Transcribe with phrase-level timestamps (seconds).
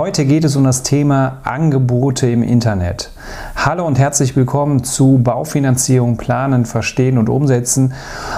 [0.00, 3.10] Heute geht es um das Thema Angebote im Internet.
[3.62, 7.92] Hallo und herzlich willkommen zu Baufinanzierung planen, verstehen und umsetzen.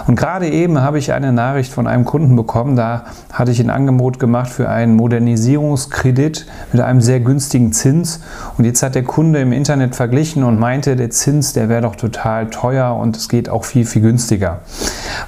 [0.08, 2.74] Und gerade eben habe ich eine Nachricht von einem Kunden bekommen.
[2.74, 8.20] Da hatte ich ein Angebot gemacht für einen Modernisierungskredit mit einem sehr günstigen Zins.
[8.58, 11.94] Und jetzt hat der Kunde im Internet verglichen und meinte, der Zins, der wäre doch
[11.94, 14.62] total teuer und es geht auch viel, viel günstiger.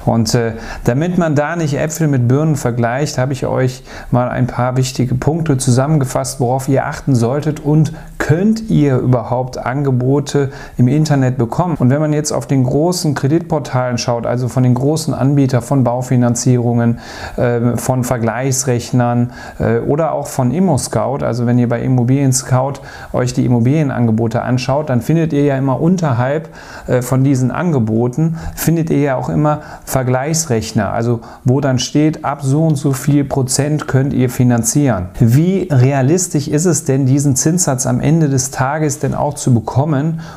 [0.05, 4.49] Und äh, damit man da nicht Äpfel mit Birnen vergleicht, habe ich euch mal ein
[4.49, 11.37] paar wichtige Punkte zusammengefasst, worauf ihr achten solltet und könnt ihr überhaupt Angebote im Internet
[11.37, 11.77] bekommen.
[11.79, 15.85] Und wenn man jetzt auf den großen Kreditportalen schaut, also von den großen Anbietern von
[15.85, 17.01] Baufinanzierungen,
[17.37, 22.81] äh, von Vergleichsrechnern äh, oder auch von ImmoScout, also wenn ihr bei Immobilien Scout
[23.13, 26.49] euch die Immobilienangebote anschaut, dann findet ihr ja immer unterhalb
[26.87, 32.41] äh, von diesen Angeboten, findet ihr ja auch immer Vergleichsrechner, also wo dann steht, ab
[32.43, 35.09] so und so viel Prozent könnt ihr finanzieren.
[35.19, 39.74] Wie realistisch ist es denn, diesen Zinssatz am Ende des Tages denn auch zu bekommen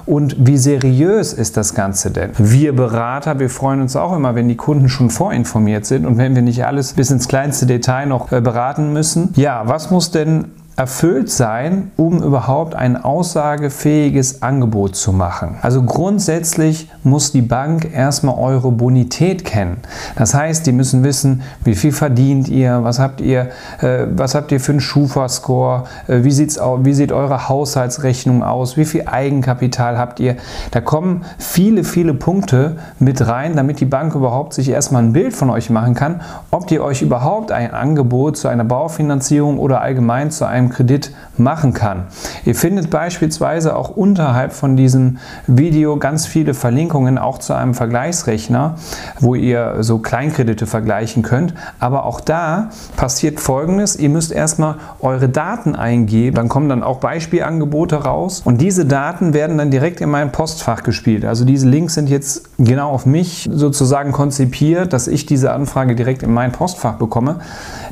[0.05, 2.31] und wie seriös ist das Ganze denn?
[2.37, 6.35] Wir Berater, wir freuen uns auch immer, wenn die Kunden schon vorinformiert sind und wenn
[6.35, 9.33] wir nicht alles bis ins kleinste Detail noch äh, beraten müssen.
[9.35, 10.45] Ja, was muss denn
[10.77, 15.57] erfüllt sein, um überhaupt ein aussagefähiges Angebot zu machen.
[15.63, 19.77] Also grundsätzlich muss die Bank erstmal eure Bonität kennen.
[20.15, 23.49] Das heißt, die müssen wissen, wie viel verdient ihr, was habt ihr,
[23.81, 28.85] äh, was habt ihr für einen Schufa-Score, äh, wie, wie sieht eure Haushaltsrechnung aus, wie
[28.85, 30.35] viel Eigenkapital habt ihr.
[30.69, 35.33] Da kommen viele, viele Punkte mit rein, damit die Bank überhaupt sich erstmal ein Bild
[35.33, 40.29] von euch machen kann, ob die euch überhaupt ein Angebot zu einer Baufinanzierung oder allgemein
[40.29, 42.07] zu einem Kredit machen kann.
[42.45, 48.75] Ihr findet beispielsweise auch unterhalb von diesem Video ganz viele Verlinkungen auch zu einem Vergleichsrechner,
[49.19, 51.53] wo ihr so Kleinkredite vergleichen könnt.
[51.79, 53.95] Aber auch da passiert Folgendes.
[53.95, 56.35] Ihr müsst erstmal eure Daten eingeben.
[56.35, 58.41] Dann kommen dann auch Beispielangebote raus.
[58.43, 61.25] Und diese Daten werden dann direkt in mein Postfach gespielt.
[61.25, 66.23] Also diese Links sind jetzt genau auf mich sozusagen konzipiert, dass ich diese Anfrage direkt
[66.23, 67.39] in mein Postfach bekomme.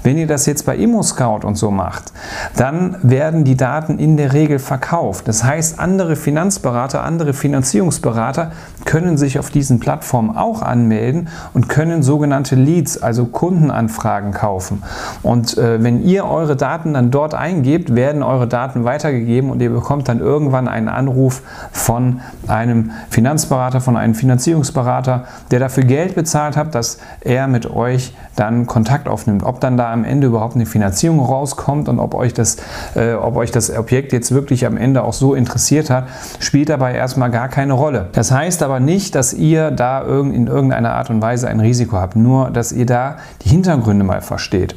[0.04, 2.12] Wenn ihr das jetzt bei ImmoScout und so macht,
[2.56, 2.65] dann
[3.02, 5.28] werden die Daten in der Regel verkauft.
[5.28, 8.52] Das heißt, andere Finanzberater, andere Finanzierungsberater
[8.86, 14.84] können sich auf diesen Plattformen auch anmelden und können sogenannte Leads, also Kundenanfragen kaufen.
[15.24, 19.72] Und äh, wenn ihr eure Daten dann dort eingebt, werden eure Daten weitergegeben und ihr
[19.72, 26.58] bekommt dann irgendwann einen Anruf von einem Finanzberater, von einem Finanzierungsberater, der dafür Geld bezahlt
[26.58, 29.44] hat, dass er mit euch dann Kontakt aufnimmt.
[29.44, 32.55] Ob dann da am Ende überhaupt eine Finanzierung rauskommt und ob euch das,
[32.96, 36.06] äh, ob euch das Objekt jetzt wirklich am Ende auch so interessiert hat,
[36.40, 38.08] spielt dabei erstmal gar keine Rolle.
[38.14, 42.16] Das heißt aber nicht, dass ihr da in irgendeiner Art und Weise ein Risiko habt,
[42.16, 44.76] nur dass ihr da die Hintergründe mal versteht.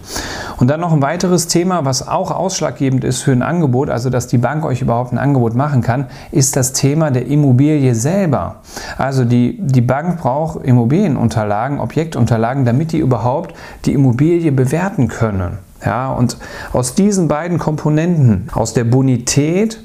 [0.59, 4.27] Und dann noch ein weiteres Thema, was auch ausschlaggebend ist für ein Angebot, also dass
[4.27, 8.57] die Bank euch überhaupt ein Angebot machen kann, ist das Thema der Immobilie selber.
[8.97, 15.59] Also die, die Bank braucht Immobilienunterlagen, Objektunterlagen, damit die überhaupt die Immobilie bewerten können.
[15.85, 16.37] Ja, und
[16.73, 19.79] aus diesen beiden Komponenten, aus der Bonität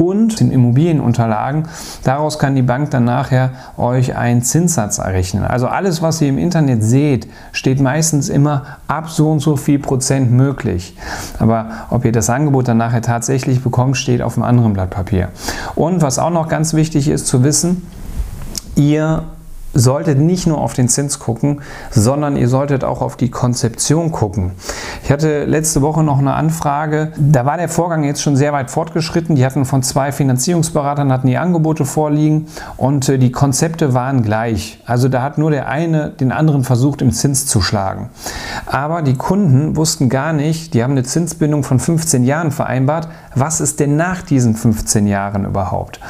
[0.00, 1.64] und den Immobilienunterlagen.
[2.04, 5.44] Daraus kann die Bank dann nachher euch einen Zinssatz errechnen.
[5.44, 9.78] Also alles, was ihr im Internet seht, steht meistens immer ab so und so viel
[9.78, 10.96] Prozent möglich.
[11.38, 15.28] Aber ob ihr das Angebot dann nachher tatsächlich bekommt, steht auf einem anderen Blatt Papier.
[15.74, 17.86] Und was auch noch ganz wichtig ist zu wissen,
[18.76, 19.24] ihr
[19.74, 24.52] solltet nicht nur auf den Zins gucken, sondern ihr solltet auch auf die Konzeption gucken.
[25.04, 28.70] Ich hatte letzte Woche noch eine Anfrage, da war der Vorgang jetzt schon sehr weit
[28.70, 29.36] fortgeschritten.
[29.36, 34.80] Die hatten von zwei Finanzierungsberatern hatten die Angebote vorliegen und äh, die Konzepte waren gleich.
[34.86, 38.10] Also da hat nur der eine den anderen versucht im Zins zu schlagen.
[38.66, 43.08] Aber die Kunden wussten gar nicht, die haben eine Zinsbindung von 15 Jahren vereinbart.
[43.34, 46.00] Was ist denn nach diesen 15 Jahren überhaupt?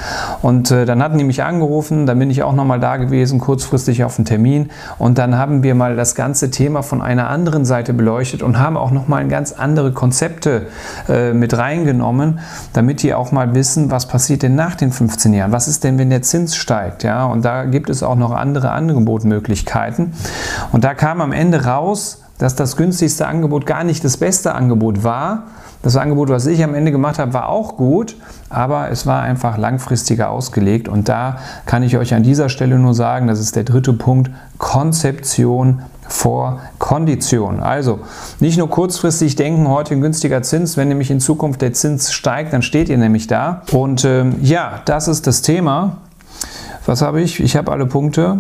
[0.43, 3.41] Und äh, dann hatten die mich angerufen, dann bin ich auch noch mal da gewesen
[3.51, 7.65] kurzfristig auf einen Termin und dann haben wir mal das ganze Thema von einer anderen
[7.65, 10.69] Seite beleuchtet und haben auch noch mal ganz andere Konzepte
[11.09, 12.39] äh, mit reingenommen,
[12.75, 15.51] damit die auch mal wissen, was passiert denn nach den 15 Jahren?
[15.51, 17.03] Was ist denn, wenn der Zins steigt?
[17.03, 20.13] Ja, und da gibt es auch noch andere Angebotmöglichkeiten.
[20.71, 25.05] Und da kam am Ende raus, dass das günstigste Angebot gar nicht das beste Angebot
[25.05, 25.45] war,
[25.83, 28.17] das Angebot, was ich am Ende gemacht habe, war auch gut,
[28.49, 30.89] aber es war einfach langfristiger ausgelegt.
[30.89, 34.31] Und da kann ich euch an dieser Stelle nur sagen, das ist der dritte Punkt,
[34.59, 37.61] Konzeption vor Kondition.
[37.61, 38.01] Also
[38.41, 42.53] nicht nur kurzfristig denken, heute ein günstiger Zins, wenn nämlich in Zukunft der Zins steigt,
[42.53, 43.63] dann steht ihr nämlich da.
[43.73, 45.99] Und ähm, ja, das ist das Thema.
[46.85, 47.41] Was habe ich?
[47.41, 48.39] Ich habe alle Punkte.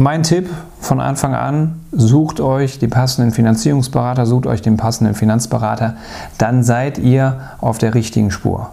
[0.00, 0.48] Mein Tipp
[0.80, 5.96] von Anfang an, sucht euch den passenden Finanzierungsberater, sucht euch den passenden Finanzberater,
[6.38, 8.66] dann seid ihr auf der richtigen Spur.